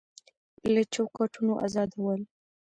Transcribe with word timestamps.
له 0.73 0.81
چوکاټونو 0.93 1.53
ازادول 1.65 2.21